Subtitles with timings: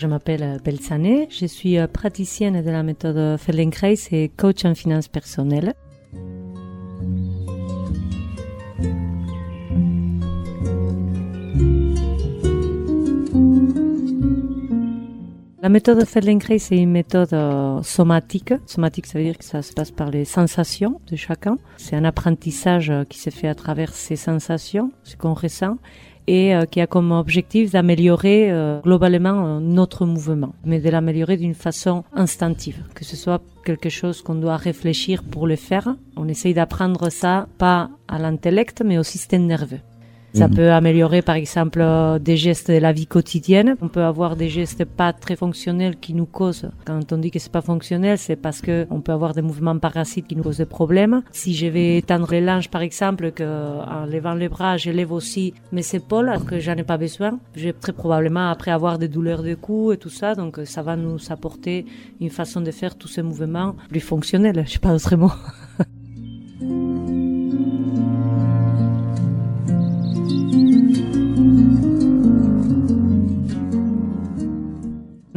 [0.00, 5.74] Je m'appelle Belsané, je suis praticienne de la méthode Feldenkrais et coach en finance personnelle.
[15.70, 18.52] Méthode Feldenkrais, c'est une méthode euh, somatique.
[18.66, 21.56] Somatique, ça veut dire que ça se passe par les sensations de chacun.
[21.76, 25.76] C'est un apprentissage qui se fait à travers ces sensations, ce qu'on ressent
[26.30, 31.36] et euh, qui a comme objectif d'améliorer euh, globalement euh, notre mouvement, mais de l'améliorer
[31.36, 35.96] d'une façon instinctive, que ce soit quelque chose qu'on doit réfléchir pour le faire.
[36.16, 39.80] On essaye d'apprendre ça pas à l'intellect, mais au système nerveux.
[40.34, 40.54] Ça mhm.
[40.54, 41.84] peut améliorer par exemple
[42.20, 43.76] des gestes de la vie quotidienne.
[43.80, 46.70] On peut avoir des gestes pas très fonctionnels qui nous causent.
[46.84, 49.78] Quand on dit que c'est pas fonctionnel, c'est parce que on peut avoir des mouvements
[49.78, 51.22] parasites qui nous causent des problèmes.
[51.32, 55.12] Si je vais tendre les linges par exemple, que en levant les bras, je lève
[55.12, 58.98] aussi mes épaules alors que j'en ai pas besoin, je vais très probablement après avoir
[58.98, 60.34] des douleurs de cou et tout ça.
[60.34, 61.86] Donc ça va nous apporter
[62.20, 64.64] une façon de faire tous ces mouvements plus fonctionnels.
[64.66, 65.32] Je sais pas autrement.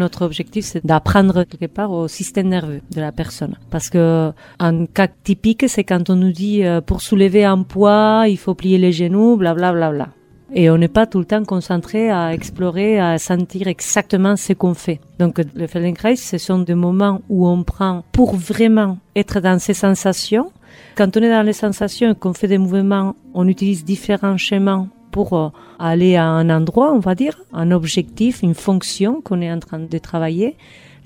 [0.04, 3.56] Notre objectif, c'est d'apprendre quelque part au système nerveux de la personne.
[3.70, 8.26] Parce que un cas typique, c'est quand on nous dit euh, pour soulever un poids,
[8.28, 10.10] il faut plier les genoux, bla bla bla.
[10.54, 14.74] Et on n'est pas tout le temps concentré à explorer, à sentir exactement ce qu'on
[14.74, 15.00] fait.
[15.20, 19.74] Donc le Feldenkrais, ce sont des moments où on prend pour vraiment être dans ces
[19.74, 20.52] sensations.
[20.96, 24.86] Quand on est dans les sensations et qu'on fait des mouvements, on utilise différents schémas
[25.14, 29.52] pour euh, aller à un endroit, on va dire, un objectif, une fonction qu'on est
[29.52, 30.58] en train de travailler,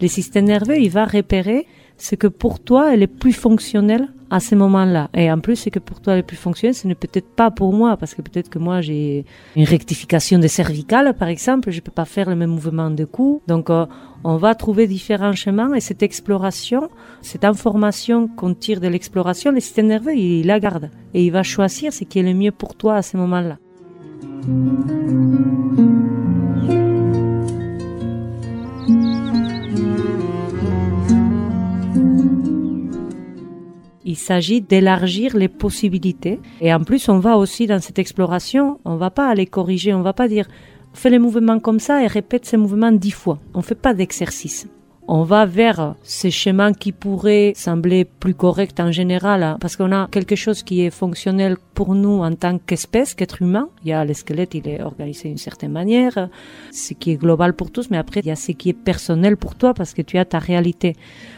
[0.02, 4.40] le système nerveux, il va repérer ce que pour toi elle est plus fonctionnel à
[4.40, 5.10] ce moment-là.
[5.14, 7.50] Et en plus, ce que pour toi elle est plus fonctionnel, ce n'est peut-être pas
[7.52, 9.26] pour moi, parce que peut-être que moi j'ai
[9.56, 13.42] une rectification des cervicales, par exemple, je peux pas faire le même mouvement de cou.
[13.48, 13.86] Donc, euh,
[14.24, 16.90] on va trouver différents chemins et cette exploration,
[17.22, 21.44] cette information qu'on tire de l'exploration, le système nerveux, il la garde et il va
[21.44, 23.58] choisir ce qui est le mieux pour toi à ce moment-là.
[24.48, 24.54] Il
[34.16, 36.40] s'agit d'élargir les possibilités.
[36.62, 40.02] Et en plus, on va aussi dans cette exploration, on va pas aller corriger, on
[40.02, 40.48] va pas dire
[40.94, 43.40] fais les mouvements comme ça et répète ces mouvements dix fois.
[43.54, 44.70] On fait pas d'exercice
[45.08, 49.92] on va vers ces schémas qui pourraient sembler plus corrects en général, hein, parce qu'on
[49.92, 53.70] a quelque chose qui est fonctionnel pour nous en tant qu'espèce, qu'être humain.
[53.84, 56.30] Il y a le squelette, il est organisé d'une certaine manière,
[56.72, 59.38] ce qui est global pour tous, mais après, il y a ce qui est personnel
[59.38, 60.96] pour toi, parce que tu as ta réalité.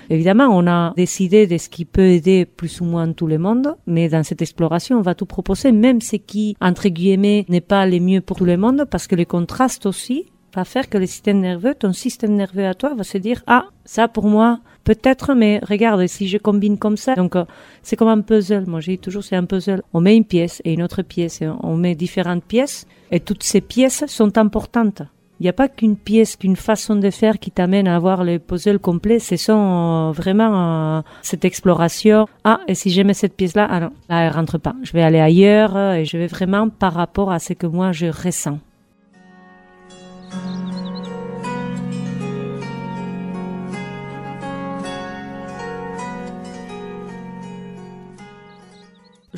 [0.10, 3.76] Évidemment, on a décidé de ce qui peut aider plus ou moins tout le monde,
[3.86, 7.86] mais dans cette exploration, on va tout proposer, même ce qui, entre guillemets, n'est pas
[7.86, 10.26] le mieux pour tout le monde, parce que les contrastes aussi,
[10.56, 13.66] va faire que le système nerveux, ton système nerveux à toi va se dire ah
[13.86, 17.46] ça pour moi peut-être mais regarde si je combine comme ça donc euh,
[17.84, 20.74] c'est comme un puzzle moi j'ai toujours c'est un puzzle on met une pièce et
[20.74, 25.04] une autre pièce et on met différentes pièces et toutes ces pièces sont importantes
[25.40, 28.40] il n'y a pas qu'une pièce, qu'une façon de faire qui t'amène à avoir le
[28.40, 29.20] puzzle complet.
[29.20, 32.28] Ce sont euh, vraiment euh, cette exploration.
[32.44, 34.76] Ah, et si j'aimais cette pièce-là, ah non, là, elle rentre pas.
[34.84, 38.08] Je vais aller ailleurs et je vais vraiment par rapport à ce que moi je
[38.08, 38.60] ressens.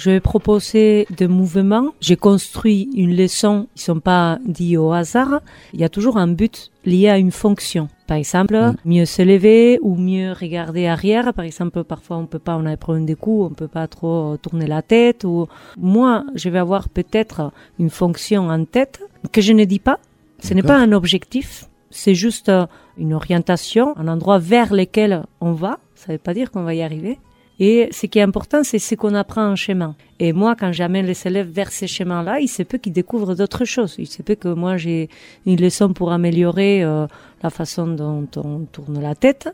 [0.01, 1.93] Je vais proposer des mouvements.
[1.99, 5.41] J'ai construit une leçon, ils sont pas dits au hasard.
[5.73, 7.87] Il y a toujours un but lié à une fonction.
[8.07, 11.35] Par exemple, mieux se lever ou mieux regarder arrière.
[11.35, 13.87] Par exemple, parfois on peut pas, on a des problèmes de cou, on peut pas
[13.87, 15.23] trop tourner la tête.
[15.23, 15.47] Ou
[15.77, 19.01] moi, je vais avoir peut-être une fonction en tête
[19.31, 19.99] que je ne dis pas.
[20.41, 21.65] Ce n'est pas un objectif.
[21.91, 22.51] C'est juste
[22.97, 25.79] une orientation, un endroit vers lequel on va.
[25.95, 27.19] Ça ne veut pas dire qu'on va y arriver.
[27.59, 29.95] Et ce qui est important, c'est ce qu'on apprend en chemin.
[30.19, 33.65] Et moi, quand j'amène les élèves vers ces chemins-là, il se peut qu'ils découvrent d'autres
[33.65, 33.95] choses.
[33.99, 35.09] Il se peut que moi, j'ai
[35.45, 37.05] une leçon pour améliorer euh,
[37.43, 39.47] la façon dont on tourne la tête.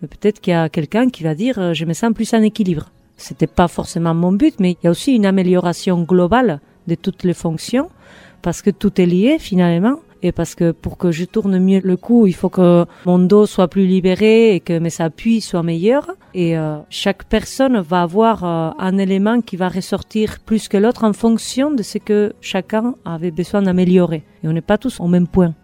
[0.00, 2.40] Mais peut-être qu'il y a quelqu'un qui va dire, euh, je me sens plus en
[2.40, 2.90] équilibre.
[3.18, 7.24] C'était pas forcément mon but, mais il y a aussi une amélioration globale de toutes
[7.24, 7.90] les fonctions
[8.40, 11.96] parce que tout est lié finalement et parce que pour que je tourne mieux le
[11.96, 16.10] cou, il faut que mon dos soit plus libéré et que mes appuis soient meilleurs.
[16.34, 21.04] Et euh, chaque personne va avoir euh, un élément qui va ressortir plus que l'autre
[21.04, 24.22] en fonction de ce que chacun avait besoin d'améliorer.
[24.42, 25.54] Et on n'est pas tous au même point.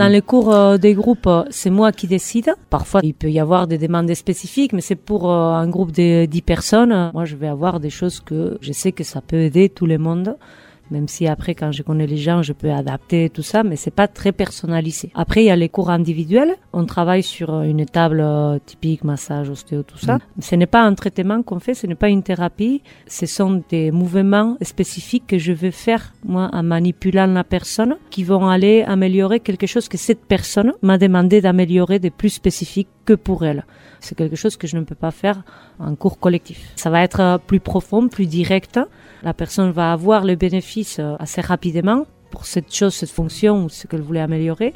[0.00, 2.54] Dans les cours euh, des groupes, euh, c'est moi qui décide.
[2.70, 6.24] Parfois, il peut y avoir des demandes spécifiques, mais c'est pour euh, un groupe de
[6.24, 7.10] 10 personnes.
[7.12, 9.98] Moi, je vais avoir des choses que je sais que ça peut aider tout le
[9.98, 10.38] monde
[10.90, 13.90] même si après quand je connais les gens je peux adapter tout ça mais c'est
[13.90, 15.10] pas très personnalisé.
[15.14, 16.54] Après il y a les cours individuels.
[16.72, 20.16] On travaille sur une table euh, typique massage ostéo tout ça.
[20.16, 20.20] Mm.
[20.40, 22.82] ce n'est pas un traitement qu'on fait ce n'est pas une thérapie.
[23.06, 28.24] Ce sont des mouvements spécifiques que je vais faire moi en manipulant la personne qui
[28.24, 33.44] vont aller améliorer quelque chose que cette personne m'a demandé d'améliorer de plus spécifique pour
[33.44, 33.64] elle
[34.00, 35.42] c'est quelque chose que je ne peux pas faire
[35.78, 36.72] en cours collectif.
[36.76, 38.80] Ça va être plus profond, plus direct.
[39.22, 43.68] La personne va avoir le bénéfice euh, assez rapidement pour cette chose, cette fonction ou
[43.68, 44.74] ce qu'elle voulait améliorer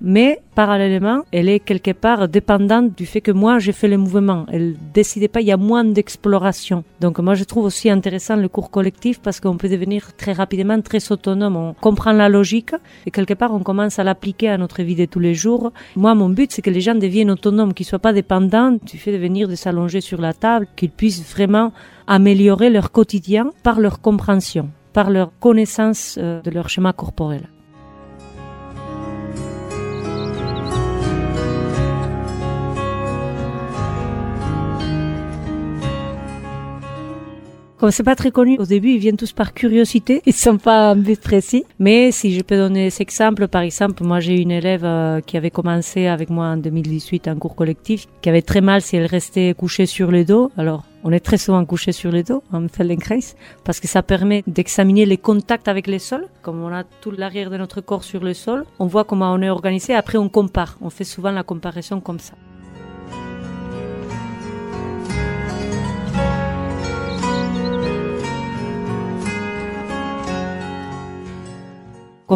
[0.00, 4.46] mais parallèlement, elle est quelque part dépendante du fait que moi j'ai fait les mouvements.
[4.50, 6.84] Elle décidait pas, il y a moins d'exploration.
[7.00, 10.80] Donc moi je trouve aussi intéressant le cours collectif parce qu'on peut devenir très rapidement
[10.80, 11.56] très autonome.
[11.56, 12.74] On comprend la logique
[13.06, 15.72] et quelque part on commence à l'appliquer à notre vie de tous les jours.
[15.96, 19.12] Moi mon but c'est que les gens deviennent autonomes, qu'ils soient pas dépendants du fait
[19.12, 21.72] de venir de s'allonger sur la table, qu'ils puissent vraiment
[22.06, 27.48] améliorer leur quotidien par leur compréhension, par leur connaissance euh, de leur schéma corporel.
[37.84, 40.22] Comme c'est pas très connu, au début, ils viennent tous par curiosité.
[40.24, 41.66] Ils sont pas un but précis.
[41.78, 45.36] Mais si je peux donner cet exemple, par exemple, moi, j'ai une élève euh, qui
[45.36, 49.04] avait commencé avec moi en 2018 un cours collectif, qui avait très mal si elle
[49.04, 50.50] restait couchée sur le dos.
[50.56, 53.34] Alors, on est très souvent couché sur le dos en Feldenkrais
[53.64, 56.26] parce que ça permet d'examiner les contacts avec les sols.
[56.40, 59.42] Comme on a tout l'arrière de notre corps sur le sol, on voit comment on
[59.42, 59.94] est organisé.
[59.94, 60.78] Après, on compare.
[60.80, 62.32] On fait souvent la comparaison comme ça.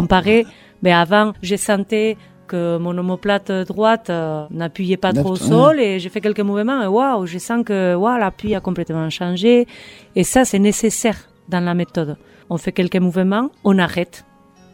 [0.01, 0.45] Comparé,
[0.81, 2.17] mais avant, je sentais
[2.47, 6.81] que mon omoplate droite euh, n'appuyait pas trop au sol et j'ai fait quelques mouvements
[6.81, 9.67] et waouh, je sens que waouh, l'appui a complètement changé.
[10.15, 12.17] Et ça, c'est nécessaire dans la méthode.
[12.49, 14.25] On fait quelques mouvements, on arrête,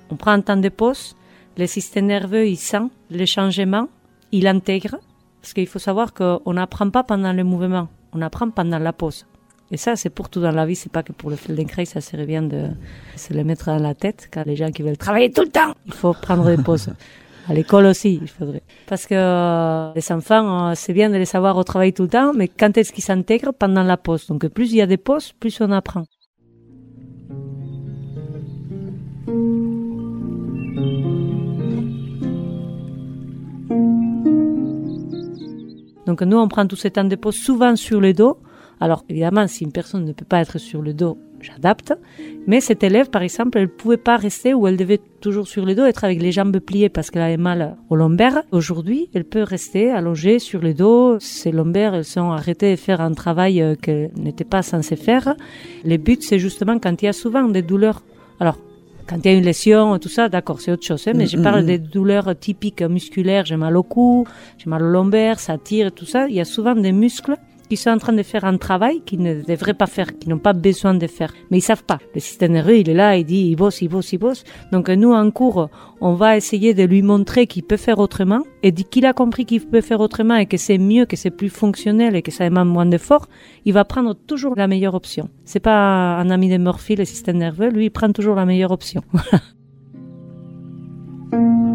[0.09, 1.15] on prend un temps de pause,
[1.57, 3.87] le système nerveux, il sent les changements,
[4.31, 4.97] il intègre.
[5.41, 9.25] Parce qu'il faut savoir qu'on n'apprend pas pendant le mouvement, on apprend pendant la pause.
[9.71, 11.99] Et ça, c'est pour tout dans la vie, c'est pas que pour le Feldenkrais, ça
[11.99, 12.69] serait bien de
[13.15, 15.73] se le mettre dans la tête, car les gens qui veulent travailler tout le temps,
[15.87, 16.89] il faut prendre des pauses.
[17.47, 18.63] À l'école aussi, il faudrait.
[18.87, 22.09] Parce que euh, les enfants, euh, c'est bien de les savoir au travail tout le
[22.09, 24.27] temps, mais quand est-ce qu'ils s'intègrent Pendant la pause?
[24.27, 26.05] Donc plus il y a des pauses, plus on apprend.
[36.07, 38.39] Donc nous, on prend tout ce temps de pause souvent sur le dos
[38.79, 41.93] alors évidemment, si une personne ne peut pas être sur le dos, j'adapte.
[42.47, 45.75] Mais cette élève, par exemple, elle pouvait pas rester ou elle devait toujours sur le
[45.75, 48.43] dos, être avec les jambes pliées parce qu'elle avait mal au lombaire.
[48.51, 51.19] Aujourd'hui, elle peut rester allongée sur le dos.
[51.19, 55.35] Ses lombaires, elles sont arrêtées de faire un travail euh, qu'elle n'était pas censée faire.
[55.83, 58.03] Le but, c'est justement quand il y a souvent des douleurs.
[58.39, 58.57] Alors,
[59.07, 61.07] quand il y a une lésion, tout ça, d'accord, c'est autre chose.
[61.07, 63.45] Hein, mais je mm, parle mm, des douleurs typiques musculaires.
[63.45, 64.25] J'ai mal au cou,
[64.57, 66.27] j'ai mal au lombaire, ça tire, tout ça.
[66.27, 67.35] Il y a souvent des muscles
[67.67, 70.39] qui sont en train de faire un travail qu'ils ne devraient pas faire, qu'ils n'ont
[70.39, 71.33] pas besoin de faire.
[71.49, 71.99] Mais ils savent pas.
[72.13, 74.43] Le système nerveux, il est là, il dit, il bosse, il bosse, il bosse.
[74.71, 75.69] Donc nous, en cours,
[76.01, 78.41] on va essayer de lui montrer qu'il peut faire autrement.
[78.63, 81.49] Et qu'il a compris qu'il peut faire autrement et que c'est mieux, que c'est plus
[81.49, 83.27] fonctionnel et que ça demande moins d'efforts,
[83.65, 85.29] il va prendre toujours la meilleure option.
[85.45, 87.69] C'est pas un ami de Murphy, le système nerveux.
[87.69, 89.01] Lui, il prend toujours la meilleure option.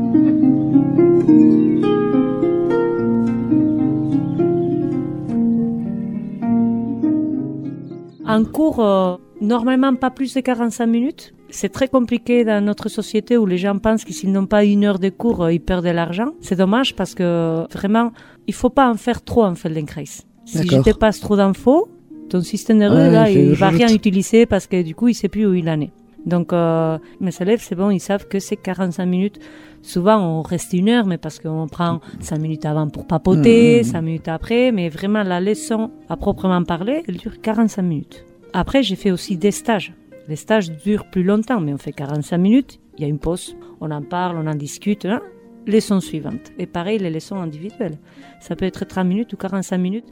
[8.31, 11.35] Un cours, euh, normalement pas plus de 45 minutes.
[11.49, 14.85] C'est très compliqué dans notre société où les gens pensent que s'ils n'ont pas une
[14.85, 16.29] heure de cours, euh, ils perdent de l'argent.
[16.41, 18.13] C'est dommage parce que vraiment,
[18.47, 20.05] il faut pas en faire trop en Feldenkrais.
[20.05, 21.89] Si je te passe trop d'infos,
[22.29, 25.47] ton système nerveux, là, il, va rien utiliser parce que du coup, il sait plus
[25.47, 25.91] où il en est.
[26.27, 29.39] Donc, euh, mes élèves, c'est bon, ils savent que c'est 45 minutes.
[29.83, 33.93] Souvent, on reste une heure, mais parce qu'on prend 5 minutes avant pour papoter, 5
[33.93, 34.05] mmh, mmh, mmh.
[34.05, 38.27] minutes après, mais vraiment, la leçon, à proprement parler, elle dure 45 minutes.
[38.53, 39.95] Après, j'ai fait aussi des stages.
[40.29, 43.57] Les stages durent plus longtemps, mais on fait 45 minutes, il y a une pause,
[43.81, 45.07] on en parle, on en discute.
[45.07, 45.21] Hein.
[45.67, 46.53] Leçon suivante.
[46.59, 47.99] Et pareil, les leçons individuelles.
[48.41, 50.07] Ça peut être 30 minutes ou 45 minutes.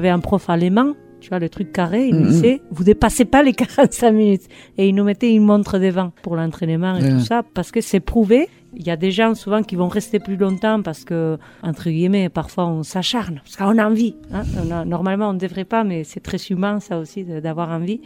[0.00, 3.52] Avait un prof allemand, tu vois, le truc carré, il disait, vous dépassez pas les
[3.54, 4.48] 45 minutes.
[4.78, 8.00] Et il nous mettait une montre devant pour l'entraînement et tout ça, parce que c'est
[8.00, 8.48] prouvé.
[8.74, 12.28] Il y a des gens souvent qui vont rester plus longtemps parce que, entre guillemets,
[12.28, 14.14] parfois on s'acharne, parce qu'on a envie.
[14.32, 14.84] Hein.
[14.84, 18.00] normalement, on ne devrait pas, mais c'est très humain, ça aussi, d'avoir envie.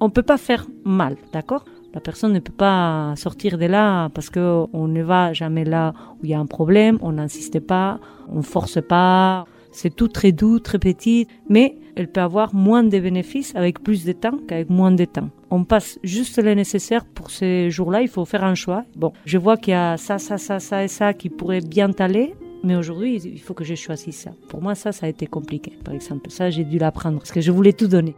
[0.00, 1.64] On peut pas faire mal, d'accord?
[1.94, 5.94] La personne ne peut pas sortir de là parce que on ne va jamais là
[6.14, 10.32] où il y a un problème, on n'insiste pas, on force pas, c'est tout très
[10.32, 14.70] doux, très petit, mais elle peut avoir moins de bénéfices avec plus de temps qu'avec
[14.70, 15.28] moins de temps.
[15.50, 18.84] On passe juste le nécessaire pour ces jours-là, il faut faire un choix.
[18.96, 21.90] Bon, je vois qu'il y a ça, ça, ça, ça et ça qui pourrait bien
[21.90, 24.30] t'aller, mais aujourd'hui, il faut que je choisisse ça.
[24.48, 26.30] Pour moi, ça, ça a été compliqué, par exemple.
[26.30, 28.14] Ça, j'ai dû l'apprendre parce que je voulais tout donner.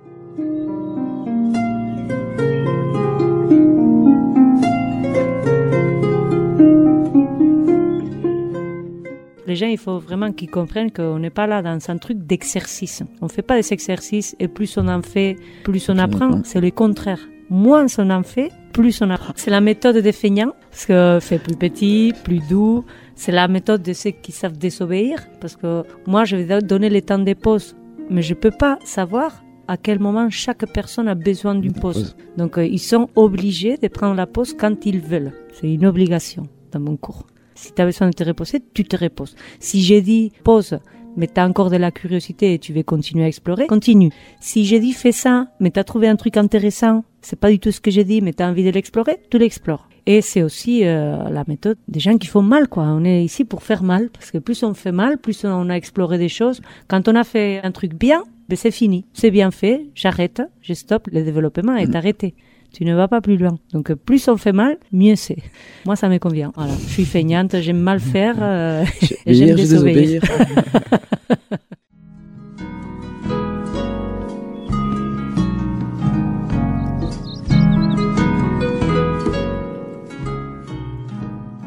[9.57, 13.03] Les gens, il faut vraiment qu'ils comprennent qu'on n'est pas là dans un truc d'exercice.
[13.23, 16.43] On ne fait pas des exercices et plus on en fait, plus on apprend.
[16.45, 17.21] C'est le contraire.
[17.49, 19.33] Moins on en fait, plus on apprend.
[19.35, 22.85] C'est la méthode des feignants, parce que fait plus petit, plus doux.
[23.15, 27.01] C'est la méthode de ceux qui savent désobéir, parce que moi, je vais donner les
[27.01, 27.75] temps des pauses,
[28.11, 32.15] mais je peux pas savoir à quel moment chaque personne a besoin d'une pause.
[32.37, 35.33] Donc, euh, ils sont obligés de prendre la pause quand ils veulent.
[35.55, 37.27] C'est une obligation dans mon cours.
[37.57, 39.35] Si tu as besoin de te reposer, tu te reposes.
[39.59, 40.79] Si j'ai dit pause,
[41.17, 44.11] mais tu as encore de la curiosité et tu veux continuer à explorer, continue.
[44.41, 47.59] Si j'ai dit fais ça, mais tu as trouvé un truc intéressant, c'est pas du
[47.59, 49.89] tout ce que j'ai dit, mais tu as envie de l'explorer, tu l'explores.
[50.05, 52.85] Et c'est aussi euh, la méthode des gens qui font mal, quoi.
[52.85, 55.75] On est ici pour faire mal, parce que plus on fait mal, plus on a
[55.75, 56.61] exploré des choses.
[56.87, 60.75] Quand on a fait un truc bien, ben c'est fini, c'est bien fait, j'arrête, je
[60.75, 61.97] stoppe, le développement est mm.
[61.97, 62.35] arrêté
[62.77, 63.57] tu ne vas pas plus loin.
[63.73, 65.39] Donc plus on fait mal, mieux c'est.
[65.87, 66.53] Moi, ça me convient.
[66.55, 66.75] Voilà.
[66.75, 68.85] Je suis feignante, j'aime mal faire euh,
[69.27, 70.21] et j'aime désobéir.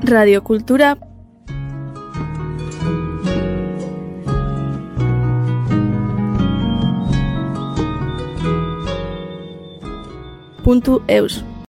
[0.07, 0.95] Radio Cultura
[10.69, 11.48] www.eus.